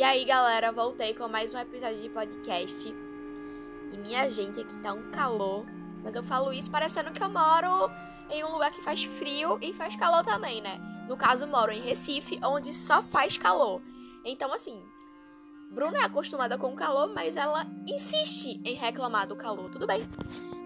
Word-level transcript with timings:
E 0.00 0.02
aí, 0.02 0.24
galera, 0.24 0.72
voltei 0.72 1.12
com 1.12 1.28
mais 1.28 1.52
um 1.52 1.58
episódio 1.58 2.00
de 2.00 2.08
podcast. 2.08 2.88
E 3.92 3.98
minha 3.98 4.30
gente, 4.30 4.58
aqui 4.58 4.74
tá 4.78 4.94
um 4.94 5.10
calor. 5.10 5.66
Mas 6.02 6.16
eu 6.16 6.22
falo 6.22 6.54
isso 6.54 6.70
parecendo 6.70 7.12
que 7.12 7.22
eu 7.22 7.28
moro 7.28 7.90
em 8.30 8.42
um 8.42 8.50
lugar 8.50 8.70
que 8.70 8.80
faz 8.80 9.04
frio 9.04 9.58
e 9.60 9.74
faz 9.74 9.94
calor 9.96 10.24
também, 10.24 10.62
né? 10.62 10.80
No 11.06 11.18
caso, 11.18 11.46
moro 11.46 11.70
em 11.70 11.82
Recife, 11.82 12.40
onde 12.42 12.72
só 12.72 13.02
faz 13.02 13.36
calor. 13.36 13.82
Então, 14.24 14.50
assim, 14.54 14.82
Bruna 15.70 15.98
é 15.98 16.04
acostumada 16.04 16.56
com 16.56 16.72
o 16.72 16.76
calor, 16.76 17.12
mas 17.12 17.36
ela 17.36 17.66
insiste 17.86 18.58
em 18.64 18.76
reclamar 18.76 19.26
do 19.26 19.36
calor. 19.36 19.68
Tudo 19.68 19.86
bem, 19.86 20.08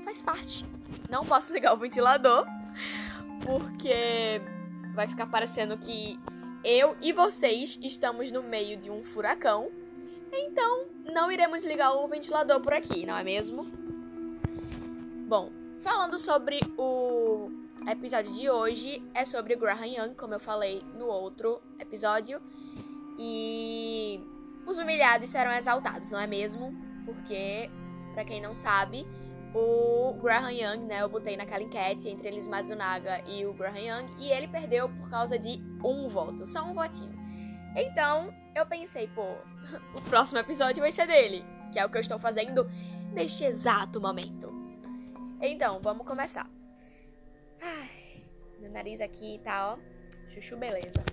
faz 0.04 0.22
parte. 0.22 0.64
Não 1.10 1.26
posso 1.26 1.50
ligar 1.52 1.74
o 1.74 1.76
ventilador, 1.76 2.46
porque 3.44 4.40
vai 4.94 5.08
ficar 5.08 5.26
parecendo 5.26 5.76
que 5.76 6.20
eu 6.64 6.96
e 7.02 7.12
vocês 7.12 7.78
estamos 7.82 8.32
no 8.32 8.42
meio 8.42 8.76
de 8.76 8.90
um 8.90 9.04
furacão, 9.04 9.70
então 10.32 10.86
não 11.12 11.30
iremos 11.30 11.62
ligar 11.62 11.92
o 11.92 12.08
ventilador 12.08 12.60
por 12.60 12.72
aqui, 12.72 13.04
não 13.04 13.16
é 13.16 13.22
mesmo? 13.22 13.64
Bom, 15.28 15.52
falando 15.82 16.18
sobre 16.18 16.60
o 16.78 17.50
episódio 17.86 18.32
de 18.32 18.48
hoje, 18.48 19.02
é 19.12 19.26
sobre 19.26 19.54
Graham 19.56 19.86
Young, 19.86 20.14
como 20.14 20.32
eu 20.32 20.40
falei 20.40 20.82
no 20.98 21.06
outro 21.06 21.60
episódio, 21.78 22.40
e 23.18 24.18
os 24.66 24.78
humilhados 24.78 25.28
serão 25.28 25.52
exaltados, 25.52 26.10
não 26.10 26.18
é 26.18 26.26
mesmo? 26.26 26.74
Porque, 27.04 27.70
para 28.14 28.24
quem 28.24 28.40
não 28.40 28.54
sabe, 28.54 29.06
o 29.54 30.12
Graham 30.14 30.50
Young, 30.50 30.84
né? 30.84 31.00
Eu 31.00 31.08
botei 31.08 31.36
naquela 31.36 31.62
enquete 31.62 32.08
entre 32.08 32.26
eles 32.26 32.48
Matsunaga 32.48 33.22
e 33.26 33.46
o 33.46 33.54
Graham 33.54 33.78
Young 33.78 34.16
e 34.18 34.30
ele 34.30 34.48
perdeu 34.48 34.88
por 34.88 35.08
causa 35.08 35.38
de 35.38 35.62
um 35.82 36.08
voto, 36.08 36.46
só 36.46 36.64
um 36.64 36.74
votinho. 36.74 37.14
Então, 37.76 38.34
eu 38.54 38.66
pensei, 38.66 39.08
pô, 39.08 39.36
o 39.94 40.02
próximo 40.02 40.40
episódio 40.40 40.82
vai 40.82 40.90
ser 40.90 41.06
dele, 41.06 41.44
que 41.72 41.78
é 41.78 41.86
o 41.86 41.88
que 41.88 41.96
eu 41.96 42.00
estou 42.00 42.18
fazendo 42.18 42.68
neste 43.12 43.44
exato 43.44 44.00
momento. 44.00 44.52
Então, 45.40 45.80
vamos 45.80 46.04
começar. 46.06 46.50
Ai, 47.60 48.24
meu 48.58 48.70
nariz 48.70 49.00
aqui 49.00 49.40
tá, 49.44 49.72
ó, 49.72 49.78
chuchu 50.30 50.56
beleza. 50.56 51.04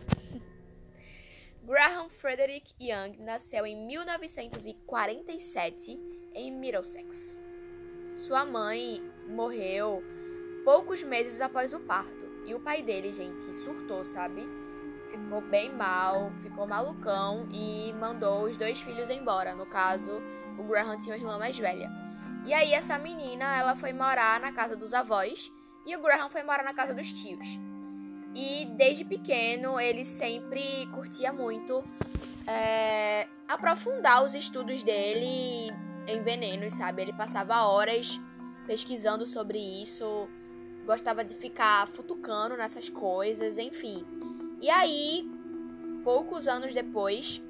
Graham 1.64 2.10
Frederick 2.10 2.74
Young 2.80 3.18
nasceu 3.20 3.68
em 3.68 3.76
1947 3.86 6.00
em 6.34 6.52
Middlesex. 6.52 7.38
Sua 8.14 8.46
mãe 8.46 9.02
morreu 9.28 10.04
poucos 10.64 11.02
meses 11.04 11.42
após 11.42 11.74
o 11.74 11.80
parto. 11.80 12.30
E 12.46 12.54
o 12.54 12.60
pai 12.60 12.82
dele, 12.82 13.12
gente, 13.12 13.42
surtou, 13.54 14.04
sabe? 14.04 14.48
Ficou 15.10 15.42
bem 15.42 15.72
mal, 15.74 16.32
ficou 16.42 16.68
malucão 16.68 17.48
e 17.52 17.94
mandou 17.94 18.46
os 18.46 18.58
dois 18.58 18.82
filhos 18.82 19.10
embora. 19.10 19.56
No 19.56 19.66
caso, 19.66 20.12
o 20.58 20.64
Graham 20.64 21.00
tinha 21.00 21.16
uma 21.16 21.22
irmã 21.22 21.38
mais 21.38 21.58
velha. 21.58 21.90
E 22.46 22.54
aí 22.54 22.74
essa 22.74 22.98
menina, 22.98 23.58
ela 23.58 23.76
foi 23.76 23.94
morar 23.94 24.40
na 24.40 24.52
casa 24.52 24.76
dos 24.76 24.94
avós 24.94 25.52
e 25.86 25.96
o 25.96 26.02
Graham 26.02 26.30
foi 26.30 26.44
morar 26.44 26.64
na 26.64 26.74
casa 26.74 26.94
dos 26.94 27.14
tios. 27.14 27.60
E 28.34 28.66
desde 28.78 29.04
pequeno 29.04 29.80
ele 29.80 30.06
sempre 30.06 30.88
curtia 30.94 31.32
muito 31.32 31.84
é, 32.48 33.28
aprofundar 33.48 34.24
os 34.24 34.34
estudos 34.34 34.84
dele 34.84 35.72
em 36.08 36.22
venenos, 36.22 36.76
sabe? 36.76 37.02
Ele 37.02 37.14
passava 37.14 37.64
horas 37.64 38.20
pesquisando 38.66 39.26
sobre 39.26 39.58
isso, 39.58 40.30
gostava 40.86 41.24
de 41.24 41.36
ficar 41.36 41.88
futucando 41.88 42.56
nessas 42.56 42.90
coisas, 42.90 43.58
enfim. 43.58 44.06
E 44.62 44.70
aí, 44.70 45.30
poucos 46.04 46.48
anos 46.48 46.74
depois, 46.74 47.42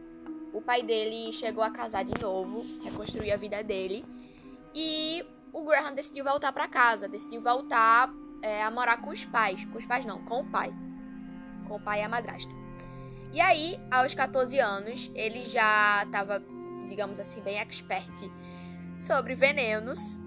o 0.53 0.61
pai 0.61 0.81
dele 0.81 1.31
chegou 1.33 1.63
a 1.63 1.69
casar 1.69 2.03
de 2.03 2.19
novo, 2.21 2.65
reconstruir 2.83 3.31
a 3.31 3.37
vida 3.37 3.63
dele, 3.63 4.05
e 4.73 5.25
o 5.53 5.63
Graham 5.63 5.93
decidiu 5.93 6.23
voltar 6.23 6.51
para 6.53 6.67
casa, 6.67 7.07
decidiu 7.07 7.41
voltar 7.41 8.11
é, 8.41 8.63
a 8.63 8.71
morar 8.71 8.97
com 8.97 9.09
os 9.09 9.25
pais, 9.25 9.63
com 9.65 9.77
os 9.77 9.85
pais 9.85 10.05
não, 10.05 10.23
com 10.23 10.41
o 10.41 10.45
pai, 10.49 10.73
com 11.67 11.75
o 11.75 11.79
pai 11.79 11.99
e 11.99 12.03
a 12.03 12.09
madrasta. 12.09 12.53
E 13.33 13.39
aí, 13.39 13.79
aos 13.89 14.13
14 14.13 14.59
anos, 14.59 15.09
ele 15.15 15.43
já 15.43 16.03
estava, 16.05 16.43
digamos 16.91 17.21
assim, 17.21 17.41
bem 17.41 17.57
expert 17.57 18.11
sobre 18.99 19.33
venenos. 19.33 20.19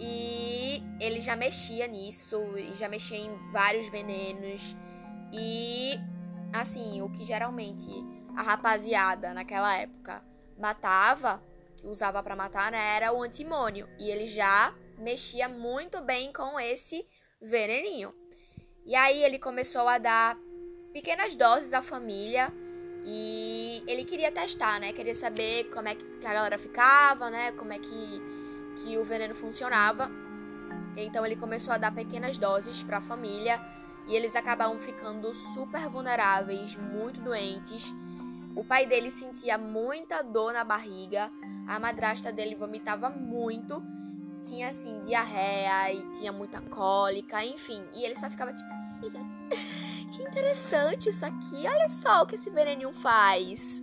E 0.00 0.82
ele 1.00 1.20
já 1.20 1.36
mexia 1.36 1.86
nisso 1.86 2.36
e 2.56 2.74
já 2.74 2.88
mexia 2.88 3.16
em 3.16 3.34
vários 3.52 3.88
venenos. 3.88 4.76
E 5.32 5.94
assim, 6.52 7.00
o 7.02 7.08
que 7.08 7.24
geralmente 7.24 7.88
a 8.36 8.42
rapaziada 8.42 9.32
naquela 9.32 9.76
época 9.76 10.22
matava, 10.58 11.40
que 11.76 11.86
usava 11.86 12.20
para 12.20 12.34
matar, 12.34 12.72
né, 12.72 12.96
era 12.96 13.12
o 13.12 13.22
antimônio, 13.22 13.88
e 13.98 14.10
ele 14.10 14.26
já 14.26 14.74
mexia 14.98 15.48
muito 15.48 16.00
bem 16.00 16.32
com 16.32 16.58
esse 16.58 17.06
veneninho. 17.40 18.12
E 18.84 18.96
aí 18.96 19.22
ele 19.22 19.38
começou 19.38 19.86
a 19.86 19.98
dar 19.98 20.36
pequenas 20.92 21.36
doses 21.36 21.72
à 21.72 21.80
família 21.80 22.52
e 23.04 23.82
ele 23.86 24.04
queria 24.04 24.30
testar, 24.30 24.80
né? 24.80 24.92
Queria 24.92 25.14
saber 25.14 25.64
como 25.72 25.88
é 25.88 25.94
que 25.94 26.26
a 26.26 26.32
galera 26.32 26.58
ficava, 26.58 27.30
né? 27.30 27.52
Como 27.52 27.72
é 27.72 27.78
que, 27.78 28.22
que 28.76 28.98
o 28.98 29.04
veneno 29.04 29.34
funcionava. 29.34 30.10
Então 30.96 31.24
ele 31.24 31.36
começou 31.36 31.72
a 31.72 31.78
dar 31.78 31.94
pequenas 31.94 32.36
doses 32.38 32.82
para 32.82 32.98
a 32.98 33.00
família 33.00 33.60
e 34.06 34.16
eles 34.16 34.34
acabavam 34.34 34.78
ficando 34.78 35.32
super 35.34 35.88
vulneráveis, 35.88 36.76
muito 36.76 37.20
doentes. 37.20 37.94
O 38.56 38.64
pai 38.64 38.86
dele 38.86 39.10
sentia 39.10 39.56
muita 39.56 40.22
dor 40.22 40.52
na 40.52 40.64
barriga, 40.64 41.30
a 41.66 41.78
madrasta 41.78 42.32
dele 42.32 42.54
vomitava 42.54 43.08
muito, 43.08 43.82
tinha 44.42 44.70
assim 44.70 45.00
diarreia 45.02 45.92
e 45.92 46.02
tinha 46.18 46.32
muita 46.32 46.60
cólica, 46.62 47.44
enfim. 47.44 47.84
E 47.94 48.04
ele 48.04 48.16
só 48.16 48.28
ficava 48.28 48.52
tipo 48.52 48.68
interessante 50.28 51.08
isso 51.08 51.24
aqui. 51.24 51.66
Olha 51.66 51.88
só 51.88 52.22
o 52.22 52.26
que 52.26 52.34
esse 52.34 52.50
veneninho 52.50 52.92
faz. 52.92 53.82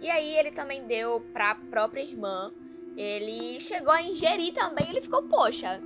E 0.00 0.10
aí 0.10 0.36
ele 0.36 0.50
também 0.50 0.86
deu 0.86 1.20
pra 1.32 1.54
própria 1.54 2.02
irmã. 2.02 2.52
Ele 2.96 3.60
chegou 3.60 3.92
a 3.92 4.02
ingerir 4.02 4.52
também. 4.52 4.88
Ele 4.88 5.00
ficou, 5.00 5.22
poxa, 5.22 5.80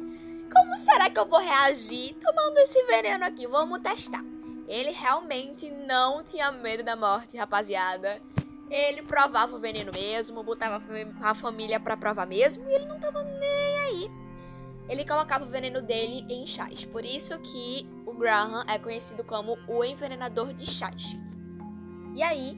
como 0.53 0.79
será 0.79 1.11
que 1.11 1.19
eu 1.19 1.27
vou 1.27 1.39
reagir 1.39 2.15
tomando 2.15 2.59
esse 2.59 2.83
veneno 2.85 3.25
aqui? 3.25 3.47
Vamos 3.47 3.81
testar. 3.81 4.25
Ele 4.67 4.91
realmente 4.91 5.71
não 5.71 6.25
tinha 6.25 6.51
medo 6.51 6.83
da 6.83 6.97
morte, 6.97 7.37
rapaziada. 7.37 8.21
Ele 8.71 9.03
provava 9.03 9.55
o 9.55 9.61
veneno 9.61 9.93
mesmo, 9.93 10.43
botava 10.43 10.83
a 11.21 11.35
família 11.35 11.79
pra 11.79 11.97
provar 11.97 12.27
mesmo 12.27 12.69
e 12.69 12.75
ele 12.75 12.87
não 12.87 12.99
tava 12.99 13.23
nem 13.23 13.79
aí. 13.79 14.11
Ele 14.89 15.05
colocava 15.05 15.45
o 15.45 15.49
veneno 15.49 15.81
dele 15.83 16.25
em 16.29 16.47
chás. 16.47 16.85
Por 16.85 17.05
isso 17.05 17.39
que 17.41 17.87
Graham 18.15 18.65
é 18.69 18.79
conhecido 18.79 19.25
como 19.25 19.57
o 19.69 19.85
envenenador 19.85 20.53
de 20.53 20.67
chás. 20.67 21.17
E 22.15 22.23
aí, 22.23 22.55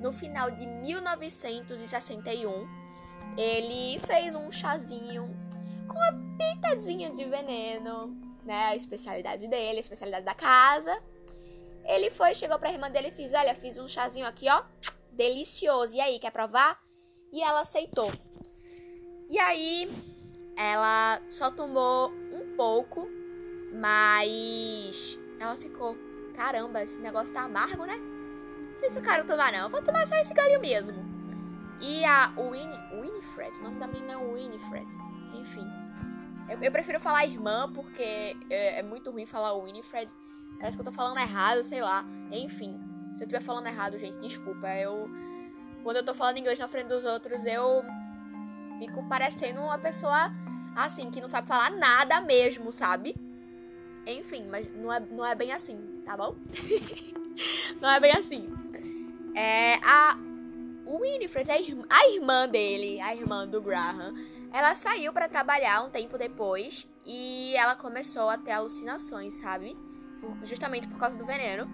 no 0.00 0.12
final 0.12 0.50
de 0.50 0.66
1961, 0.66 2.66
ele 3.36 4.00
fez 4.06 4.34
um 4.34 4.50
chazinho 4.50 5.28
com 5.86 5.94
uma 5.94 6.12
pitadinha 6.38 7.10
de 7.10 7.24
veneno, 7.24 8.16
né? 8.44 8.66
A 8.66 8.76
especialidade 8.76 9.46
dele, 9.48 9.78
a 9.78 9.80
especialidade 9.80 10.24
da 10.24 10.34
casa. 10.34 10.96
Ele 11.84 12.10
foi, 12.10 12.34
chegou 12.34 12.58
pra 12.58 12.72
irmã 12.72 12.90
dele 12.90 13.08
e 13.08 13.12
fez: 13.12 13.34
Olha, 13.34 13.54
fiz 13.54 13.76
um 13.78 13.86
chazinho 13.86 14.26
aqui, 14.26 14.48
ó, 14.48 14.64
delicioso. 15.12 15.94
E 15.94 16.00
aí, 16.00 16.18
quer 16.18 16.30
provar? 16.30 16.80
E 17.32 17.42
ela 17.42 17.60
aceitou. 17.60 18.10
E 19.28 19.38
aí, 19.38 19.90
ela 20.56 21.20
só 21.28 21.50
tomou 21.50 22.10
um 22.10 22.56
pouco 22.56 23.15
mas 23.76 25.18
ela 25.38 25.56
ficou, 25.56 25.96
caramba, 26.34 26.82
esse 26.82 26.98
negócio 26.98 27.32
tá 27.32 27.42
amargo, 27.42 27.84
né? 27.84 27.96
Não 27.96 28.76
sei 28.76 28.90
se 28.90 28.98
eu 28.98 29.02
quero 29.02 29.26
tomar, 29.26 29.52
não. 29.52 29.60
Eu 29.60 29.70
vou 29.70 29.82
tomar 29.82 30.06
só 30.06 30.16
esse 30.16 30.34
galho 30.34 30.60
mesmo. 30.60 31.04
E 31.80 32.04
a 32.04 32.32
Winnie, 32.36 32.78
Winifred, 33.00 33.60
o 33.60 33.62
nome 33.64 33.78
da 33.78 33.86
menina 33.86 34.14
é 34.14 34.16
Winifred. 34.16 34.86
Enfim. 35.34 35.66
Eu, 36.48 36.62
eu 36.62 36.72
prefiro 36.72 36.98
falar 37.00 37.26
irmã 37.26 37.70
porque 37.72 38.36
é, 38.48 38.80
é, 38.80 38.82
muito 38.82 39.10
ruim 39.10 39.26
falar 39.26 39.58
Winifred. 39.62 40.10
Parece 40.58 40.76
que 40.76 40.80
eu 40.80 40.84
tô 40.84 40.92
falando 40.92 41.18
errado, 41.18 41.62
sei 41.62 41.82
lá. 41.82 42.04
Enfim. 42.32 42.80
Se 43.12 43.22
eu 43.22 43.26
estiver 43.26 43.42
falando 43.42 43.66
errado, 43.66 43.98
gente, 43.98 44.18
desculpa. 44.18 44.68
Eu. 44.68 45.08
Quando 45.82 45.98
eu 45.98 46.04
tô 46.04 46.14
falando 46.14 46.38
inglês 46.38 46.58
na 46.58 46.68
frente 46.68 46.88
dos 46.88 47.04
outros, 47.04 47.44
eu 47.44 47.82
fico 48.78 49.06
parecendo 49.08 49.60
uma 49.60 49.78
pessoa 49.78 50.30
assim, 50.74 51.10
que 51.10 51.20
não 51.20 51.28
sabe 51.28 51.46
falar 51.46 51.70
nada 51.70 52.20
mesmo, 52.20 52.72
sabe? 52.72 53.14
Enfim, 54.06 54.46
mas 54.48 54.72
não 54.74 54.92
é, 54.92 55.00
não 55.00 55.26
é 55.26 55.34
bem 55.34 55.52
assim, 55.52 56.02
tá 56.04 56.16
bom? 56.16 56.36
não 57.80 57.90
é 57.90 57.98
bem 57.98 58.12
assim. 58.12 58.48
É, 59.34 59.74
a 59.82 60.16
Winifred, 60.86 61.50
a 61.50 61.56
a 61.90 62.08
irmã 62.08 62.48
dele, 62.48 63.00
a 63.00 63.14
irmã 63.14 63.46
do 63.46 63.60
Graham, 63.60 64.14
ela 64.52 64.74
saiu 64.74 65.12
para 65.12 65.28
trabalhar 65.28 65.82
um 65.82 65.90
tempo 65.90 66.16
depois 66.16 66.88
e 67.04 67.54
ela 67.56 67.74
começou 67.74 68.30
a 68.30 68.38
ter 68.38 68.52
alucinações, 68.52 69.34
sabe? 69.34 69.76
Justamente 70.44 70.86
por 70.86 70.98
causa 70.98 71.18
do 71.18 71.26
veneno. 71.26 71.68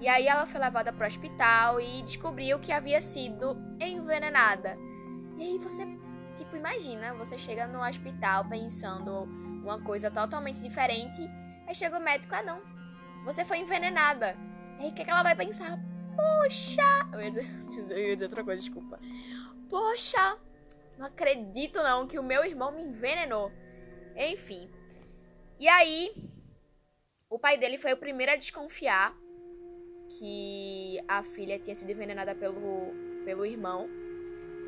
E 0.00 0.08
aí 0.08 0.26
ela 0.26 0.46
foi 0.46 0.60
levada 0.60 0.92
para 0.92 1.04
o 1.04 1.06
hospital 1.06 1.80
e 1.80 2.02
descobriu 2.02 2.58
que 2.58 2.72
havia 2.72 3.00
sido 3.00 3.56
envenenada. 3.78 4.76
E 5.38 5.42
aí 5.42 5.58
você, 5.58 5.86
tipo, 6.34 6.56
imagina, 6.56 7.14
você 7.14 7.38
chega 7.38 7.66
no 7.66 7.82
hospital 7.82 8.44
pensando 8.46 9.22
uma 9.62 9.80
coisa 9.80 10.10
totalmente 10.10 10.60
diferente, 10.60 11.22
aí 11.66 11.74
chega 11.74 11.98
o 11.98 12.02
médico, 12.02 12.34
ah 12.34 12.42
não, 12.42 12.62
você 13.24 13.44
foi 13.44 13.58
envenenada. 13.58 14.36
Aí 14.78 14.90
o 14.90 14.94
que, 14.94 15.02
é 15.02 15.04
que 15.04 15.10
ela 15.10 15.22
vai 15.22 15.34
pensar? 15.36 15.78
Poxa! 16.16 17.08
Eu 17.12 17.20
ia, 17.20 17.30
dizer, 17.30 17.46
eu 17.90 17.98
ia 17.98 18.14
dizer 18.14 18.26
outra 18.26 18.44
coisa, 18.44 18.60
desculpa. 18.60 18.98
Poxa! 19.68 20.38
Não 20.98 21.06
acredito 21.06 21.82
não 21.82 22.06
que 22.06 22.18
o 22.18 22.22
meu 22.22 22.44
irmão 22.44 22.70
me 22.72 22.82
envenenou. 22.82 23.50
Enfim. 24.16 24.70
E 25.58 25.68
aí, 25.68 26.12
o 27.28 27.38
pai 27.38 27.58
dele 27.58 27.78
foi 27.78 27.92
o 27.92 27.96
primeiro 27.96 28.32
a 28.32 28.36
desconfiar 28.36 29.16
que 30.08 31.02
a 31.08 31.22
filha 31.22 31.58
tinha 31.58 31.74
sido 31.74 31.90
envenenada 31.90 32.34
pelo, 32.34 32.92
pelo 33.24 33.44
irmão, 33.44 33.88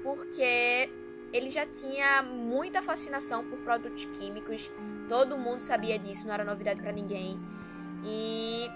porque 0.02 0.88
ele 1.32 1.50
já 1.50 1.66
tinha 1.66 2.22
muita 2.22 2.82
fascinação 2.82 3.44
por 3.44 3.58
produtos 3.58 4.04
químicos, 4.04 4.70
todo 5.08 5.38
mundo 5.38 5.60
sabia 5.60 5.98
disso, 5.98 6.26
não 6.26 6.34
era 6.34 6.44
novidade 6.44 6.80
para 6.80 6.92
ninguém. 6.92 7.38
E 8.04 8.70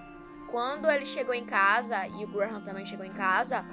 quando 0.48 0.90
ele 0.90 1.06
chegou 1.06 1.34
em 1.34 1.44
casa, 1.44 2.06
e 2.08 2.24
o 2.24 2.28
Graham 2.28 2.60
também 2.62 2.84
chegou 2.84 3.06
em 3.06 3.12
casa, 3.12 3.64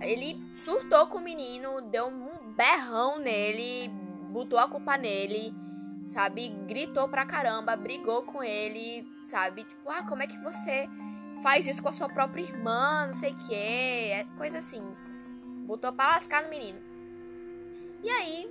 ele 0.00 0.42
surtou 0.54 1.06
com 1.06 1.18
o 1.18 1.22
menino, 1.22 1.80
deu 1.82 2.08
um 2.08 2.52
berrão 2.52 3.18
nele, 3.18 3.88
botou 4.30 4.58
a 4.58 4.68
culpa 4.68 4.96
nele, 4.96 5.54
sabe? 6.06 6.48
Gritou 6.66 7.08
pra 7.08 7.24
caramba, 7.24 7.76
brigou 7.76 8.22
com 8.22 8.42
ele, 8.42 9.06
sabe? 9.24 9.64
Tipo, 9.64 9.88
ah, 9.90 10.02
como 10.02 10.22
é 10.22 10.26
que 10.26 10.38
você 10.38 10.88
faz 11.42 11.66
isso 11.66 11.82
com 11.82 11.88
a 11.88 11.92
sua 11.92 12.08
própria 12.08 12.42
irmã, 12.42 13.06
não 13.06 13.14
sei 13.14 13.32
o 13.32 13.36
que, 13.36 13.54
é 13.54 14.26
coisa 14.36 14.58
assim. 14.58 14.82
Botou 15.66 15.92
pra 15.92 16.14
lascar 16.14 16.42
no 16.42 16.48
menino. 16.48 16.91
E 18.02 18.10
aí, 18.10 18.50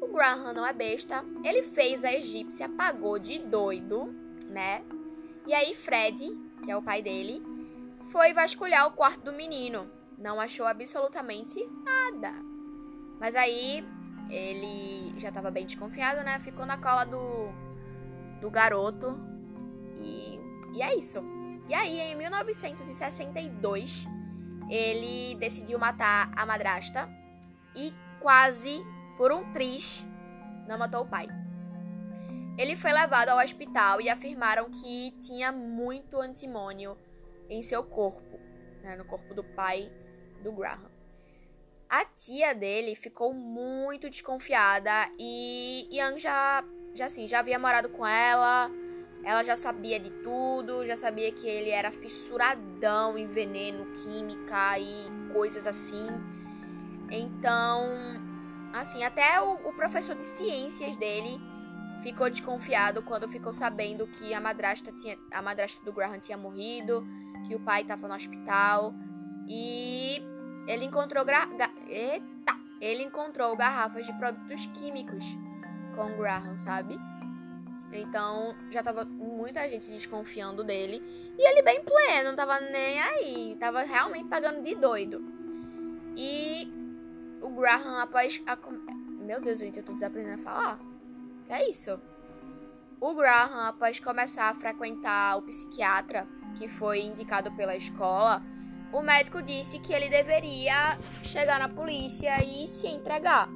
o 0.00 0.08
Graham 0.08 0.52
não 0.52 0.66
é 0.66 0.72
besta, 0.72 1.24
ele 1.42 1.62
fez 1.62 2.04
a 2.04 2.12
egípcia, 2.12 2.68
pagou 2.68 3.18
de 3.18 3.38
doido, 3.38 4.14
né? 4.48 4.82
E 5.46 5.54
aí, 5.54 5.74
Fred, 5.74 6.36
que 6.62 6.70
é 6.70 6.76
o 6.76 6.82
pai 6.82 7.00
dele, 7.00 7.42
foi 8.10 8.32
vasculhar 8.32 8.86
o 8.86 8.92
quarto 8.92 9.22
do 9.22 9.32
menino. 9.32 9.90
Não 10.18 10.40
achou 10.40 10.66
absolutamente 10.66 11.64
nada. 11.84 12.32
Mas 13.18 13.34
aí, 13.34 13.84
ele 14.28 15.18
já 15.18 15.30
tava 15.30 15.50
bem 15.50 15.64
desconfiado, 15.66 16.22
né? 16.24 16.38
Ficou 16.40 16.66
na 16.66 16.76
cola 16.76 17.04
do, 17.04 17.48
do 18.40 18.50
garoto. 18.50 19.18
E, 20.02 20.38
e 20.74 20.82
é 20.82 20.94
isso. 20.96 21.22
E 21.68 21.74
aí, 21.74 21.98
em 21.98 22.14
1962, 22.16 24.06
ele 24.68 25.34
decidiu 25.36 25.78
matar 25.78 26.30
a 26.34 26.44
madrasta 26.44 27.08
e 27.74 27.92
quase 28.26 28.84
por 29.16 29.30
um 29.30 29.52
triz 29.52 30.04
não 30.66 30.76
matou 30.76 31.02
o 31.02 31.06
pai. 31.06 31.28
Ele 32.58 32.74
foi 32.74 32.92
levado 32.92 33.28
ao 33.28 33.38
hospital 33.38 34.00
e 34.00 34.08
afirmaram 34.08 34.68
que 34.68 35.12
tinha 35.20 35.52
muito 35.52 36.20
antimônio 36.20 36.98
em 37.48 37.62
seu 37.62 37.84
corpo, 37.84 38.40
né, 38.82 38.96
no 38.96 39.04
corpo 39.04 39.32
do 39.32 39.44
pai 39.44 39.92
do 40.42 40.50
Graham. 40.50 40.90
A 41.88 42.04
tia 42.04 42.52
dele 42.52 42.96
ficou 42.96 43.32
muito 43.32 44.10
desconfiada 44.10 45.08
e 45.20 45.86
Young 45.92 46.18
já, 46.18 46.64
já 46.96 47.06
assim, 47.06 47.28
já 47.28 47.38
havia 47.38 47.60
morado 47.60 47.90
com 47.90 48.04
ela, 48.04 48.68
ela 49.22 49.44
já 49.44 49.54
sabia 49.54 50.00
de 50.00 50.10
tudo, 50.24 50.84
já 50.84 50.96
sabia 50.96 51.30
que 51.30 51.46
ele 51.46 51.70
era 51.70 51.92
fissuradão 51.92 53.16
em 53.16 53.28
veneno, 53.28 53.86
química 54.02 54.80
e 54.80 55.32
coisas 55.32 55.64
assim. 55.64 56.08
Então, 57.10 57.84
assim, 58.72 59.04
até 59.04 59.40
o, 59.40 59.54
o 59.68 59.72
professor 59.72 60.14
de 60.14 60.24
ciências 60.24 60.96
dele 60.96 61.40
ficou 62.02 62.28
desconfiado 62.30 63.02
quando 63.02 63.28
ficou 63.28 63.52
sabendo 63.52 64.06
que 64.06 64.32
a 64.34 64.40
madrasta 64.40 64.92
tinha, 64.92 65.16
a 65.32 65.42
madrasta 65.42 65.84
do 65.84 65.92
Graham 65.92 66.18
tinha 66.18 66.36
morrido, 66.36 67.06
que 67.46 67.54
o 67.54 67.60
pai 67.60 67.82
estava 67.82 68.06
no 68.06 68.14
hospital 68.14 68.94
e 69.48 70.22
ele 70.66 70.84
encontrou 70.84 71.24
gra, 71.24 71.46
ga, 71.46 71.70
eita, 71.88 72.54
ele 72.80 73.02
encontrou 73.02 73.56
garrafas 73.56 74.04
de 74.06 74.12
produtos 74.12 74.66
químicos 74.74 75.24
com 75.94 76.12
o 76.12 76.16
Graham, 76.16 76.56
sabe? 76.56 76.98
Então 77.92 78.54
já 78.70 78.82
tava 78.82 79.04
muita 79.04 79.68
gente 79.68 79.90
desconfiando 79.90 80.64
dele. 80.64 81.02
E 81.38 81.48
ele 81.48 81.62
bem 81.62 81.82
pleno, 81.82 82.30
não 82.30 82.36
tava 82.36 82.60
nem 82.60 83.00
aí. 83.00 83.56
Tava 83.58 83.82
realmente 83.82 84.28
pagando 84.28 84.62
de 84.62 84.74
doido. 84.74 85.24
E 86.16 86.75
o 87.46 87.50
Graham, 87.50 88.00
após. 88.00 88.42
A... 88.46 88.58
Meu 89.24 89.40
Deus, 89.40 89.60
eu 89.60 89.82
tô 89.82 89.92
desaprendendo 89.92 90.40
a 90.40 90.44
falar. 90.44 90.78
Que 91.46 91.52
é 91.52 91.70
isso? 91.70 91.98
O 93.00 93.14
Graham, 93.14 93.68
após 93.68 94.00
começar 94.00 94.48
a 94.48 94.54
frequentar 94.54 95.38
o 95.38 95.42
psiquiatra, 95.42 96.26
que 96.56 96.66
foi 96.66 97.02
indicado 97.02 97.52
pela 97.52 97.76
escola, 97.76 98.42
o 98.92 99.00
médico 99.00 99.42
disse 99.42 99.78
que 99.78 99.92
ele 99.92 100.08
deveria 100.08 100.98
chegar 101.22 101.58
na 101.58 101.68
polícia 101.68 102.42
e 102.42 102.66
se 102.66 102.88
entregar. 102.88 103.48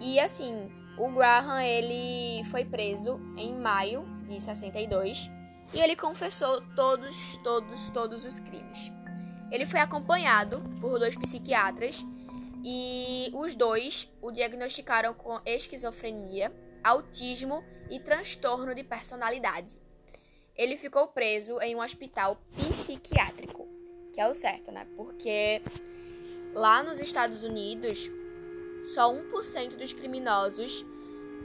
E 0.00 0.18
assim, 0.18 0.70
o 0.96 1.08
Graham 1.10 1.60
ele 1.60 2.42
foi 2.50 2.64
preso 2.64 3.20
em 3.36 3.54
maio 3.54 4.04
de 4.26 4.40
62 4.40 5.30
e 5.72 5.80
ele 5.80 5.94
confessou 5.94 6.62
todos, 6.74 7.36
todos, 7.38 7.90
todos 7.90 8.24
os 8.24 8.40
crimes. 8.40 8.90
Ele 9.50 9.66
foi 9.66 9.80
acompanhado 9.80 10.62
por 10.80 10.98
dois 10.98 11.16
psiquiatras 11.16 12.04
e 12.70 13.30
os 13.32 13.54
dois 13.54 14.12
o 14.20 14.30
diagnosticaram 14.30 15.14
com 15.14 15.40
esquizofrenia, 15.46 16.52
autismo 16.84 17.64
e 17.88 17.98
transtorno 17.98 18.74
de 18.74 18.84
personalidade. 18.84 19.74
Ele 20.54 20.76
ficou 20.76 21.08
preso 21.08 21.58
em 21.62 21.74
um 21.74 21.80
hospital 21.80 22.38
psiquiátrico, 22.54 23.66
que 24.12 24.20
é 24.20 24.28
o 24.28 24.34
certo, 24.34 24.70
né? 24.70 24.86
Porque 24.98 25.62
lá 26.52 26.82
nos 26.82 27.00
Estados 27.00 27.42
Unidos 27.42 28.10
só 28.92 29.14
1% 29.14 29.76
dos 29.76 29.94
criminosos 29.94 30.84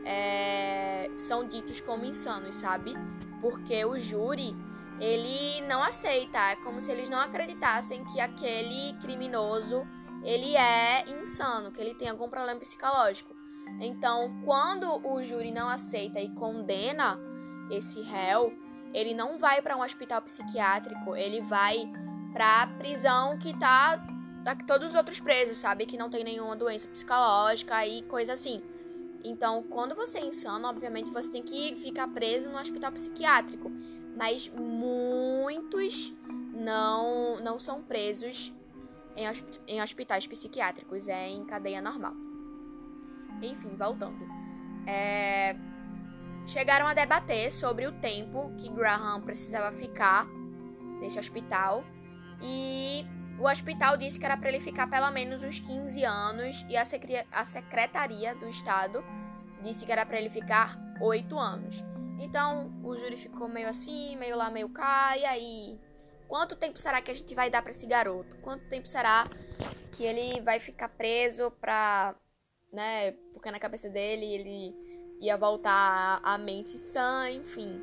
é, 0.04 1.10
são 1.16 1.48
ditos 1.48 1.80
como 1.80 2.04
insanos, 2.04 2.56
sabe? 2.56 2.96
Porque 3.40 3.86
o 3.86 3.98
júri, 3.98 4.54
ele 5.00 5.62
não 5.68 5.82
aceita. 5.82 6.52
É 6.52 6.58
como 6.58 6.82
se 6.82 6.92
eles 6.92 7.08
não 7.08 7.20
acreditassem 7.22 8.04
que 8.04 8.20
aquele 8.20 8.92
criminoso, 9.00 9.88
ele 10.24 10.56
é 10.56 11.04
insano, 11.10 11.72
que 11.72 11.82
ele 11.82 11.94
tem 11.94 12.10
algum 12.10 12.30
problema 12.30 12.60
psicológico. 12.60 13.36
Então, 13.80 14.42
quando 14.46 15.06
o 15.06 15.22
júri 15.24 15.52
não 15.52 15.70
aceita 15.70 16.20
e 16.20 16.30
condena 16.30 17.20
esse 17.70 18.02
réu, 18.02 18.54
ele 18.94 19.14
não 19.14 19.38
vai 19.38 19.62
para 19.62 19.76
um 19.76 19.82
hospital 19.82 20.22
psiquiátrico, 20.22 21.16
ele 21.16 21.42
vai 21.42 21.92
para 22.32 22.68
prisão 22.78 23.38
que 23.38 23.58
tá 23.58 24.02
todos 24.68 24.90
os 24.90 24.96
outros 24.96 25.20
presos, 25.20 25.58
sabe? 25.58 25.86
Que 25.86 25.98
não 25.98 26.10
tem 26.10 26.24
nenhuma 26.24 26.56
doença 26.56 26.88
psicológica 26.88 27.86
e 27.86 28.04
coisa 28.04 28.34
assim. 28.34 28.62
Então, 29.24 29.64
quando 29.64 29.96
você 29.96 30.20
é 30.20 30.26
insano, 30.26 30.68
obviamente 30.68 31.10
você 31.10 31.32
tem 31.32 31.44
que 31.44 31.76
ficar 31.78 32.08
preso 32.10 32.50
no 32.50 32.60
hospital 32.60 32.92
psiquiátrico. 32.92 33.72
Mas 34.16 34.50
muitos 34.50 36.14
não, 36.54 37.40
não 37.40 37.58
são 37.58 37.82
presos 37.82 38.54
em, 39.16 39.26
em 39.68 39.82
hospitais 39.82 40.28
psiquiátricos, 40.28 41.08
é 41.08 41.30
em 41.30 41.46
cadeia 41.46 41.82
normal. 41.82 42.14
Enfim, 43.42 43.76
voltando. 43.76 44.26
É, 44.88 45.56
chegaram 46.46 46.88
a 46.88 46.94
debater 46.94 47.52
sobre 47.52 47.88
o 47.88 47.92
tempo 47.94 48.54
que 48.58 48.70
Graham 48.70 49.22
precisava 49.22 49.76
ficar 49.76 50.26
nesse 51.00 51.20
hospital. 51.20 51.84
E 52.42 53.06
o 53.40 53.48
hospital 53.48 53.98
disse 53.98 54.20
que 54.20 54.26
era 54.26 54.38
para 54.38 54.50
ele 54.50 54.60
ficar 54.60 54.88
pelo 54.90 55.10
menos 55.12 55.44
uns 55.44 55.60
15 55.60 56.04
anos 56.04 56.66
e 56.70 56.78
a, 56.78 56.84
a 57.32 57.46
secretaria 57.46 58.36
do 58.36 58.48
estado 58.48 59.04
disse 59.62 59.86
que 59.86 59.92
era 59.92 60.06
para 60.06 60.20
ele 60.20 60.30
ficar 60.30 60.78
8 61.02 61.38
anos. 61.38 61.84
Então 62.20 62.72
o 62.84 62.96
júri 62.96 63.18
ficou 63.18 63.48
meio 63.48 63.68
assim, 63.68 64.16
meio 64.18 64.38
lá, 64.38 64.50
meio 64.50 64.70
cá, 64.70 65.18
e 65.18 65.26
aí? 65.26 65.80
Quanto 66.28 66.56
tempo 66.56 66.80
será 66.80 67.02
que 67.02 67.12
a 67.12 67.14
gente 67.14 67.36
vai 67.36 67.50
dar 67.50 67.62
para 67.62 67.72
esse 67.72 67.86
garoto? 67.86 68.36
Quanto 68.38 68.68
tempo 68.68 68.88
será 68.88 69.28
que 69.92 70.04
ele 70.04 70.42
vai 70.42 70.60
ficar 70.60 70.90
preso 70.90 71.52
pra. 71.52 72.16
né? 72.72 73.12
Porque 73.34 73.52
na 73.52 73.60
cabeça 73.60 73.90
dele 73.90 74.26
ele 74.26 74.76
ia 75.20 75.38
voltar 75.38 76.20
à 76.24 76.38
mente 76.38 76.78
sã, 76.78 77.30
enfim. 77.30 77.82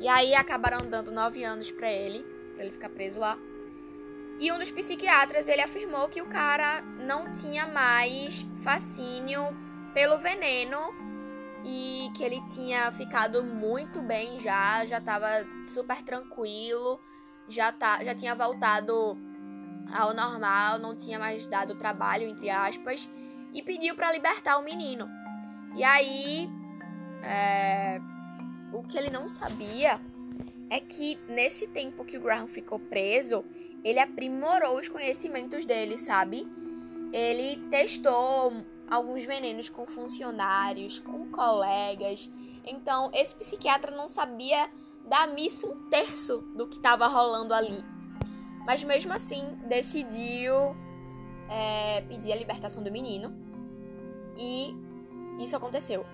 E 0.00 0.08
aí 0.08 0.34
acabaram 0.34 0.88
dando 0.88 1.12
9 1.12 1.44
anos 1.44 1.70
para 1.70 1.90
ele, 1.90 2.24
para 2.54 2.64
ele 2.64 2.72
ficar 2.72 2.88
preso 2.88 3.20
lá. 3.20 3.38
E 4.40 4.50
um 4.50 4.58
dos 4.58 4.70
psiquiatras, 4.70 5.46
ele 5.46 5.60
afirmou 5.60 6.08
que 6.08 6.20
o 6.20 6.26
cara 6.26 6.82
não 6.82 7.32
tinha 7.32 7.66
mais 7.66 8.44
fascínio 8.64 9.42
pelo 9.92 10.18
veneno 10.18 10.92
e 11.64 12.10
que 12.16 12.24
ele 12.24 12.42
tinha 12.48 12.90
ficado 12.92 13.44
muito 13.44 14.02
bem 14.02 14.40
já, 14.40 14.84
já 14.84 14.98
estava 14.98 15.28
super 15.66 16.02
tranquilo 16.02 17.00
já, 17.48 17.72
tá, 17.72 18.02
já 18.04 18.14
tinha 18.14 18.34
voltado 18.34 19.18
ao 19.92 20.14
normal, 20.14 20.78
não 20.78 20.94
tinha 20.94 21.18
mais 21.18 21.46
dado 21.46 21.74
trabalho, 21.74 22.26
entre 22.26 22.50
aspas, 22.50 23.08
e 23.52 23.62
pediu 23.62 23.94
para 23.94 24.12
libertar 24.12 24.58
o 24.58 24.62
menino. 24.62 25.08
E 25.76 25.84
aí, 25.84 26.48
é, 27.22 28.00
o 28.72 28.82
que 28.82 28.96
ele 28.96 29.10
não 29.10 29.28
sabia 29.28 30.00
é 30.70 30.80
que 30.80 31.18
nesse 31.28 31.66
tempo 31.68 32.04
que 32.04 32.16
o 32.16 32.20
Graham 32.20 32.46
ficou 32.46 32.78
preso, 32.78 33.44
ele 33.82 33.98
aprimorou 33.98 34.78
os 34.78 34.88
conhecimentos 34.88 35.64
dele, 35.64 35.98
sabe? 35.98 36.46
Ele 37.12 37.56
testou 37.70 38.52
alguns 38.88 39.24
venenos 39.24 39.68
com 39.68 39.86
funcionários, 39.86 40.98
com 40.98 41.30
colegas. 41.30 42.30
Então, 42.64 43.10
esse 43.12 43.34
psiquiatra 43.34 43.94
não 43.94 44.08
sabia 44.08 44.68
dar 45.08 45.28
missa 45.28 45.66
um 45.66 45.88
terço 45.88 46.38
do 46.56 46.66
que 46.66 46.76
estava 46.76 47.06
rolando 47.06 47.54
ali. 47.54 47.84
Mas 48.66 48.82
mesmo 48.82 49.12
assim, 49.12 49.44
decidiu 49.68 50.74
é, 51.48 52.00
pedir 52.02 52.32
a 52.32 52.36
libertação 52.36 52.82
do 52.82 52.90
menino. 52.90 53.34
E 54.36 54.74
isso 55.38 55.56
aconteceu. 55.56 56.06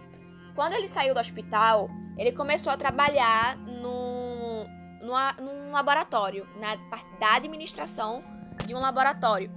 Quando 0.55 0.73
ele 0.75 0.89
saiu 0.89 1.15
do 1.15 1.21
hospital, 1.21 1.89
ele 2.19 2.33
começou 2.33 2.73
a 2.73 2.77
trabalhar 2.77 3.57
no, 3.57 4.65
no, 5.01 5.45
num 5.45 5.73
laboratório, 5.73 6.47
na 6.59 6.77
parte 6.89 7.19
da 7.19 7.37
administração 7.37 8.23
de 8.67 8.75
um 8.75 8.81
laboratório. 8.81 9.51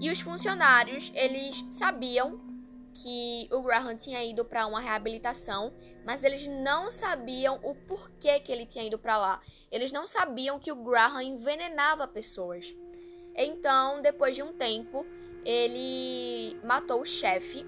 E 0.00 0.10
os 0.10 0.20
funcionários, 0.20 1.12
eles 1.14 1.64
sabiam 1.70 2.40
que 2.94 3.48
o 3.50 3.60
Graham 3.62 3.96
tinha 3.96 4.22
ido 4.24 4.44
para 4.44 4.66
uma 4.66 4.80
reabilitação, 4.80 5.72
mas 6.04 6.24
eles 6.24 6.46
não 6.46 6.90
sabiam 6.90 7.58
o 7.62 7.74
porquê 7.74 8.40
que 8.40 8.52
ele 8.52 8.66
tinha 8.66 8.84
ido 8.84 8.98
para 8.98 9.16
lá. 9.16 9.40
Eles 9.70 9.92
não 9.92 10.06
sabiam 10.06 10.58
que 10.58 10.70
o 10.70 10.76
Graham 10.76 11.22
envenenava 11.22 12.06
pessoas. 12.06 12.74
Então, 13.34 14.02
depois 14.02 14.36
de 14.36 14.42
um 14.42 14.52
tempo, 14.52 15.06
ele 15.44 16.56
matou 16.64 17.00
o 17.00 17.06
chefe 17.06 17.64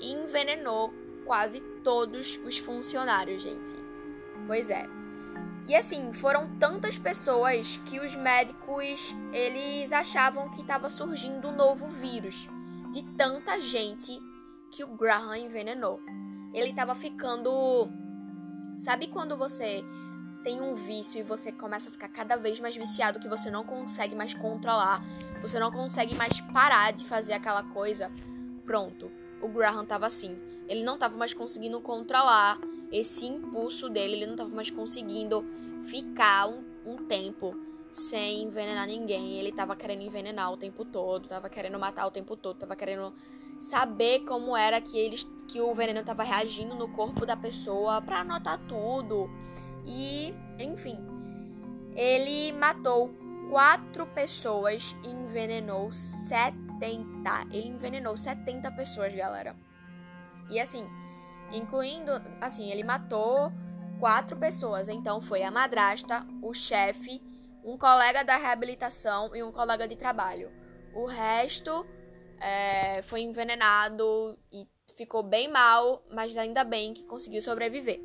e 0.00 0.12
envenenou 0.12 0.92
quase 1.24 1.60
todos 1.82 2.38
os 2.44 2.58
funcionários, 2.58 3.42
gente. 3.42 3.74
Pois 4.46 4.70
é. 4.70 4.84
E 5.66 5.74
assim, 5.74 6.12
foram 6.12 6.58
tantas 6.58 6.98
pessoas 6.98 7.78
que 7.86 7.98
os 7.98 8.14
médicos 8.14 9.14
eles 9.32 9.92
achavam 9.92 10.50
que 10.50 10.60
estava 10.60 10.90
surgindo 10.90 11.48
um 11.48 11.56
novo 11.56 11.86
vírus 11.86 12.48
de 12.92 13.02
tanta 13.16 13.58
gente 13.60 14.20
que 14.74 14.82
o 14.82 14.88
Graham 14.88 15.36
envenenou. 15.36 16.00
Ele 16.52 16.70
estava 16.70 16.96
ficando. 16.96 17.88
Sabe 18.76 19.06
quando 19.06 19.36
você 19.36 19.84
tem 20.42 20.60
um 20.60 20.74
vício 20.74 21.20
e 21.20 21.22
você 21.22 21.52
começa 21.52 21.88
a 21.88 21.92
ficar 21.92 22.08
cada 22.08 22.36
vez 22.36 22.58
mais 22.58 22.76
viciado 22.76 23.20
que 23.20 23.28
você 23.28 23.50
não 23.50 23.64
consegue 23.64 24.16
mais 24.16 24.34
controlar, 24.34 25.00
você 25.40 25.60
não 25.60 25.70
consegue 25.70 26.14
mais 26.16 26.40
parar 26.52 26.92
de 26.92 27.04
fazer 27.04 27.34
aquela 27.34 27.62
coisa? 27.62 28.10
Pronto, 28.66 29.10
o 29.40 29.48
Graham 29.48 29.86
tava 29.86 30.06
assim. 30.06 30.36
Ele 30.66 30.82
não 30.82 30.98
tava 30.98 31.16
mais 31.16 31.32
conseguindo 31.32 31.80
controlar 31.80 32.58
esse 32.90 33.26
impulso 33.26 33.88
dele, 33.88 34.14
ele 34.14 34.26
não 34.26 34.36
tava 34.36 34.54
mais 34.54 34.70
conseguindo 34.70 35.44
ficar 35.86 36.48
um, 36.48 36.64
um 36.84 36.96
tempo 37.06 37.54
sem 37.92 38.42
envenenar 38.42 38.88
ninguém. 38.88 39.38
Ele 39.38 39.52
tava 39.52 39.76
querendo 39.76 40.02
envenenar 40.02 40.52
o 40.52 40.56
tempo 40.56 40.84
todo, 40.84 41.28
tava 41.28 41.48
querendo 41.48 41.78
matar 41.78 42.06
o 42.06 42.10
tempo 42.10 42.36
todo, 42.36 42.58
tava 42.58 42.74
querendo 42.74 43.14
saber 43.64 44.20
como 44.20 44.56
era 44.56 44.80
que 44.80 44.98
eles 44.98 45.24
que 45.48 45.60
o 45.60 45.74
veneno 45.74 46.00
estava 46.00 46.22
reagindo 46.22 46.74
no 46.74 46.88
corpo 46.88 47.26
da 47.26 47.36
pessoa 47.36 48.00
para 48.00 48.20
anotar 48.20 48.58
tudo. 48.66 49.28
E, 49.84 50.34
enfim, 50.58 50.98
ele 51.94 52.52
matou 52.52 53.10
quatro 53.50 54.06
pessoas 54.06 54.96
e 55.04 55.08
envenenou 55.08 55.92
70. 55.92 57.46
Ele 57.50 57.68
envenenou 57.68 58.16
70 58.16 58.70
pessoas, 58.72 59.14
galera. 59.14 59.54
E 60.50 60.58
assim, 60.58 60.88
incluindo, 61.52 62.12
assim, 62.40 62.70
ele 62.70 62.82
matou 62.82 63.52
quatro 64.00 64.36
pessoas. 64.36 64.88
Então 64.88 65.20
foi 65.20 65.42
a 65.42 65.50
madrasta, 65.50 66.26
o 66.42 66.54
chefe, 66.54 67.22
um 67.64 67.78
colega 67.78 68.24
da 68.24 68.36
reabilitação 68.36 69.34
e 69.34 69.42
um 69.42 69.52
colega 69.52 69.86
de 69.86 69.96
trabalho. 69.96 70.50
O 70.94 71.06
resto 71.06 71.86
é, 72.44 73.00
foi 73.04 73.22
envenenado 73.22 74.38
e 74.52 74.68
ficou 74.94 75.22
bem 75.22 75.48
mal, 75.48 76.04
mas 76.12 76.36
ainda 76.36 76.62
bem 76.62 76.92
que 76.92 77.02
conseguiu 77.04 77.40
sobreviver. 77.40 77.98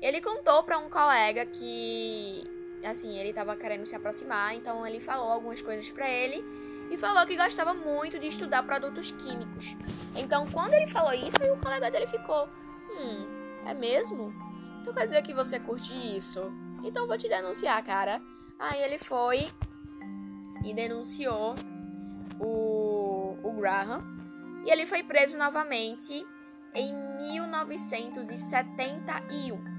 Ele 0.00 0.20
contou 0.20 0.62
para 0.62 0.78
um 0.78 0.88
colega 0.88 1.44
que, 1.44 2.44
assim, 2.84 3.18
ele 3.18 3.30
estava 3.30 3.56
querendo 3.56 3.84
se 3.84 3.96
aproximar, 3.96 4.54
então 4.54 4.86
ele 4.86 5.00
falou 5.00 5.28
algumas 5.32 5.60
coisas 5.60 5.90
para 5.90 6.08
ele 6.08 6.44
e 6.88 6.96
falou 6.96 7.26
que 7.26 7.36
gostava 7.36 7.74
muito 7.74 8.16
de 8.16 8.28
estudar 8.28 8.62
produtos 8.62 9.10
químicos. 9.10 9.76
Então, 10.14 10.48
quando 10.52 10.74
ele 10.74 10.86
falou 10.86 11.12
isso, 11.12 11.36
o 11.52 11.60
colega 11.60 11.90
dele 11.90 12.06
ficou: 12.06 12.48
Hum, 12.90 13.26
é 13.66 13.74
mesmo? 13.74 14.32
Então 14.80 14.94
quer 14.94 15.06
dizer 15.06 15.22
que 15.22 15.34
você 15.34 15.58
curte 15.58 15.92
isso? 15.92 16.40
Então 16.84 17.08
vou 17.08 17.18
te 17.18 17.28
denunciar, 17.28 17.82
cara. 17.84 18.22
Aí 18.56 18.80
ele 18.82 18.98
foi 18.98 19.48
e 20.64 20.72
denunciou 20.72 21.56
o 22.40 22.77
Graham. 23.58 24.04
E 24.64 24.70
ele 24.70 24.86
foi 24.86 25.02
preso 25.02 25.36
novamente 25.38 26.24
em 26.74 26.92
1971. 27.16 29.78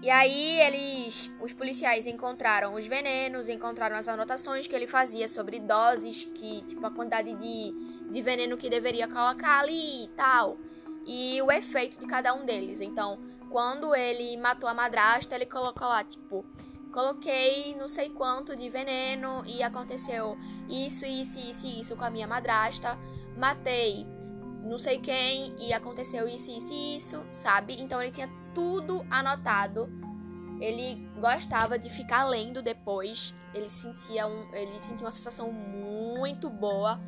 E 0.00 0.08
aí 0.10 0.60
eles, 0.60 1.28
os 1.40 1.52
policiais 1.52 2.06
encontraram 2.06 2.74
os 2.74 2.86
venenos, 2.86 3.48
encontraram 3.48 3.96
as 3.96 4.06
anotações 4.06 4.68
que 4.68 4.74
ele 4.74 4.86
fazia 4.86 5.26
sobre 5.26 5.58
doses, 5.58 6.24
que 6.24 6.62
tipo 6.62 6.86
a 6.86 6.90
quantidade 6.90 7.34
de, 7.34 7.74
de 8.08 8.22
veneno 8.22 8.56
que 8.56 8.70
deveria 8.70 9.08
colocar 9.08 9.58
ali 9.58 10.04
e 10.04 10.08
tal, 10.16 10.56
e 11.04 11.42
o 11.42 11.50
efeito 11.50 11.98
de 11.98 12.06
cada 12.06 12.32
um 12.32 12.44
deles. 12.44 12.80
Então, 12.80 13.18
quando 13.50 13.92
ele 13.92 14.36
matou 14.36 14.68
a 14.68 14.74
madrasta, 14.74 15.34
ele 15.34 15.46
colocou 15.46 15.88
lá 15.88 16.04
tipo 16.04 16.46
coloquei 16.92 17.74
não 17.76 17.88
sei 17.88 18.10
quanto 18.10 18.56
de 18.56 18.68
veneno 18.68 19.44
e 19.46 19.62
aconteceu 19.62 20.36
isso, 20.68 21.04
isso, 21.06 21.38
isso, 21.38 21.66
isso 21.66 21.96
com 21.96 22.04
a 22.04 22.10
minha 22.10 22.26
madrasta. 22.26 22.98
Matei 23.36 24.06
não 24.62 24.78
sei 24.78 24.98
quem 24.98 25.54
e 25.58 25.72
aconteceu 25.72 26.28
isso, 26.28 26.50
isso 26.50 26.72
isso, 26.72 27.26
sabe? 27.30 27.80
Então 27.80 28.02
ele 28.02 28.12
tinha 28.12 28.28
tudo 28.54 29.04
anotado. 29.10 29.88
Ele 30.60 31.08
gostava 31.20 31.78
de 31.78 31.88
ficar 31.88 32.24
lendo 32.24 32.60
depois. 32.60 33.34
Ele 33.54 33.70
sentia, 33.70 34.26
um, 34.26 34.52
ele 34.54 34.78
sentia 34.78 35.06
uma 35.06 35.12
sensação 35.12 35.52
muito 35.52 36.50
boa 36.50 37.00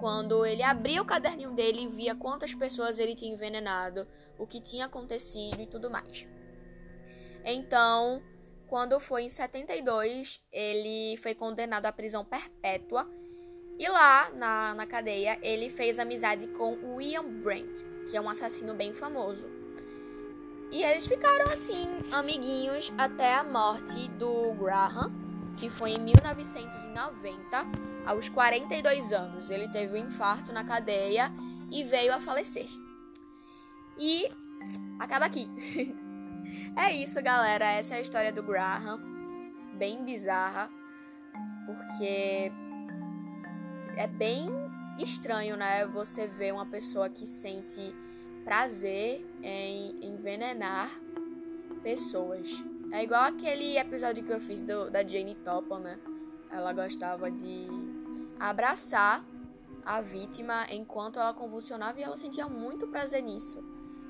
quando 0.00 0.44
ele 0.44 0.62
abria 0.62 1.00
o 1.00 1.04
caderninho 1.04 1.52
dele 1.52 1.82
e 1.82 1.88
via 1.88 2.14
quantas 2.14 2.54
pessoas 2.54 2.98
ele 2.98 3.14
tinha 3.14 3.32
envenenado, 3.32 4.06
o 4.38 4.46
que 4.46 4.60
tinha 4.60 4.86
acontecido 4.86 5.60
e 5.60 5.66
tudo 5.66 5.90
mais. 5.90 6.26
Então, 7.44 8.22
quando 8.68 9.00
foi 9.00 9.22
em 9.22 9.28
72, 9.28 10.40
ele 10.52 11.16
foi 11.16 11.34
condenado 11.34 11.86
à 11.86 11.92
prisão 11.92 12.24
perpétua. 12.24 13.08
E 13.78 13.88
lá, 13.88 14.30
na, 14.34 14.74
na 14.74 14.86
cadeia, 14.86 15.38
ele 15.42 15.70
fez 15.70 15.98
amizade 15.98 16.46
com 16.48 16.76
William 16.94 17.24
Brent, 17.24 17.82
que 18.08 18.16
é 18.16 18.20
um 18.20 18.28
assassino 18.28 18.74
bem 18.74 18.92
famoso. 18.92 19.48
E 20.70 20.82
eles 20.82 21.06
ficaram 21.06 21.50
assim, 21.50 21.86
amiguinhos, 22.12 22.92
até 22.98 23.34
a 23.34 23.42
morte 23.42 24.06
do 24.10 24.52
Graham, 24.52 25.12
que 25.56 25.70
foi 25.70 25.92
em 25.92 25.98
1990, 25.98 27.64
aos 28.04 28.28
42 28.28 29.12
anos. 29.12 29.48
Ele 29.48 29.68
teve 29.68 29.94
um 29.94 30.06
infarto 30.06 30.52
na 30.52 30.62
cadeia 30.62 31.32
e 31.70 31.84
veio 31.84 32.12
a 32.12 32.20
falecer. 32.20 32.68
E 33.96 34.30
acaba 34.98 35.24
aqui. 35.24 35.48
É 36.76 36.92
isso, 36.92 37.20
galera. 37.22 37.64
Essa 37.72 37.94
é 37.94 37.98
a 37.98 38.00
história 38.00 38.32
do 38.32 38.42
Graham. 38.42 39.00
Bem 39.74 40.04
bizarra. 40.04 40.70
Porque 41.66 42.50
é 43.96 44.06
bem 44.06 44.48
estranho, 44.98 45.56
né? 45.56 45.86
Você 45.86 46.26
ver 46.26 46.52
uma 46.52 46.66
pessoa 46.66 47.08
que 47.08 47.26
sente 47.26 47.94
prazer 48.44 49.24
em 49.42 50.04
envenenar 50.04 50.90
pessoas. 51.82 52.48
É 52.90 53.04
igual 53.04 53.24
aquele 53.24 53.76
episódio 53.76 54.24
que 54.24 54.32
eu 54.32 54.40
fiz 54.40 54.62
do, 54.62 54.90
da 54.90 55.04
Jane 55.04 55.34
Topham, 55.34 55.80
né? 55.80 55.98
Ela 56.50 56.72
gostava 56.72 57.30
de 57.30 57.66
abraçar 58.40 59.22
a 59.84 60.00
vítima 60.00 60.66
enquanto 60.70 61.18
ela 61.18 61.34
convulsionava 61.34 62.00
e 62.00 62.02
ela 62.02 62.16
sentia 62.16 62.48
muito 62.48 62.86
prazer 62.88 63.22
nisso. 63.22 63.62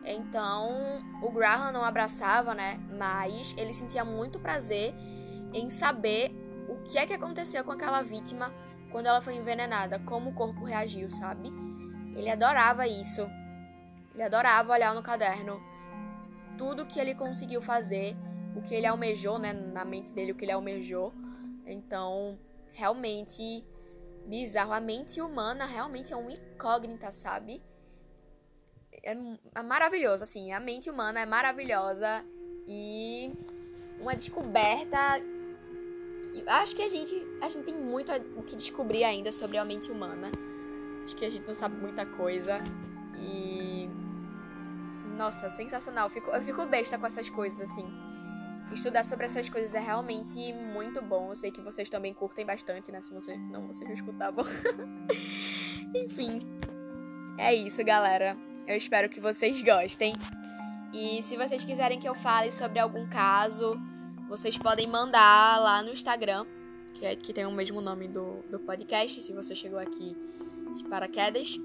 Então, 0.04 1.02
o 1.22 1.30
Graham 1.30 1.72
não 1.72 1.84
abraçava, 1.84 2.54
né? 2.54 2.80
Mas 2.96 3.54
ele 3.56 3.74
sentia 3.74 4.04
muito 4.04 4.38
prazer 4.38 4.94
em 5.52 5.68
saber 5.70 6.30
o 6.68 6.76
que 6.82 6.98
é 6.98 7.06
que 7.06 7.12
aconteceu 7.12 7.64
com 7.64 7.72
aquela 7.72 8.02
vítima 8.02 8.52
quando 8.90 9.06
ela 9.06 9.20
foi 9.20 9.34
envenenada, 9.34 9.98
como 10.00 10.30
o 10.30 10.34
corpo 10.34 10.64
reagiu, 10.64 11.10
sabe? 11.10 11.50
Ele 12.16 12.30
adorava 12.30 12.86
isso. 12.86 13.22
Ele 14.14 14.22
adorava 14.22 14.72
olhar 14.72 14.94
no 14.94 15.02
caderno 15.02 15.60
tudo 16.56 16.86
que 16.86 16.98
ele 16.98 17.14
conseguiu 17.14 17.62
fazer, 17.62 18.16
o 18.56 18.60
que 18.60 18.74
ele 18.74 18.86
almejou, 18.86 19.38
né, 19.38 19.52
na 19.52 19.84
mente 19.84 20.10
dele, 20.10 20.32
o 20.32 20.34
que 20.34 20.44
ele 20.44 20.52
almejou 20.52 21.14
Então, 21.64 22.38
realmente 22.72 23.64
bizarro. 24.26 24.72
A 24.72 24.80
mente 24.80 25.20
humana 25.20 25.66
realmente 25.66 26.12
é 26.12 26.16
uma 26.16 26.32
incógnita, 26.32 27.12
sabe? 27.12 27.62
É, 29.02 29.16
é 29.54 29.62
maravilhoso, 29.62 30.24
assim. 30.24 30.52
A 30.52 30.60
mente 30.60 30.90
humana 30.90 31.20
é 31.20 31.26
maravilhosa 31.26 32.24
e 32.66 33.32
uma 34.00 34.14
descoberta 34.14 34.98
que 36.22 36.44
acho 36.46 36.76
que 36.76 36.82
a 36.82 36.88
gente 36.88 37.14
a 37.40 37.48
gente 37.48 37.64
tem 37.64 37.74
muito 37.74 38.12
o 38.36 38.42
que 38.42 38.54
descobrir 38.54 39.04
ainda 39.04 39.32
sobre 39.32 39.58
a 39.58 39.64
mente 39.64 39.90
humana. 39.90 40.30
Acho 41.04 41.16
que 41.16 41.24
a 41.24 41.30
gente 41.30 41.46
não 41.46 41.54
sabe 41.54 41.76
muita 41.76 42.04
coisa 42.04 42.60
e 43.16 43.88
nossa, 45.18 45.50
sensacional. 45.50 46.06
Eu 46.06 46.10
fico, 46.10 46.30
eu 46.30 46.40
fico 46.40 46.64
besta 46.66 46.96
com 46.96 47.06
essas 47.06 47.28
coisas 47.28 47.60
assim. 47.60 47.84
Estudar 48.72 49.04
sobre 49.04 49.26
essas 49.26 49.48
coisas 49.48 49.74
é 49.74 49.80
realmente 49.80 50.52
muito 50.52 51.02
bom. 51.02 51.30
Eu 51.30 51.36
sei 51.36 51.50
que 51.50 51.60
vocês 51.60 51.90
também 51.90 52.14
curtem 52.14 52.46
bastante, 52.46 52.92
né? 52.92 53.02
Se 53.02 53.12
você 53.12 53.36
não, 53.36 53.66
vocês 53.66 53.88
não 53.88 53.96
escutavam. 53.96 54.44
Enfim. 55.94 56.40
É 57.38 57.54
isso, 57.54 57.82
galera. 57.84 58.36
Eu 58.68 58.76
espero 58.76 59.08
que 59.08 59.18
vocês 59.18 59.62
gostem. 59.62 60.14
E 60.92 61.22
se 61.22 61.38
vocês 61.38 61.64
quiserem 61.64 61.98
que 61.98 62.06
eu 62.06 62.14
fale 62.14 62.52
sobre 62.52 62.78
algum 62.78 63.08
caso, 63.08 63.80
vocês 64.28 64.58
podem 64.58 64.86
mandar 64.86 65.58
lá 65.58 65.82
no 65.82 65.90
Instagram, 65.90 66.44
que, 66.92 67.06
é, 67.06 67.16
que 67.16 67.32
tem 67.32 67.46
o 67.46 67.50
mesmo 67.50 67.80
nome 67.80 68.08
do, 68.08 68.42
do 68.50 68.58
podcast, 68.58 69.22
se 69.22 69.32
você 69.32 69.54
chegou 69.54 69.78
aqui 69.78 70.14
de 70.76 70.84
paraquedas. 70.84 71.58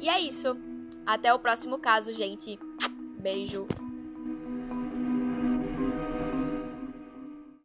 E 0.00 0.08
é 0.08 0.18
isso. 0.18 0.56
Até 1.04 1.32
o 1.34 1.38
próximo 1.38 1.78
caso, 1.78 2.10
gente. 2.14 2.58
Beijo. 3.20 3.68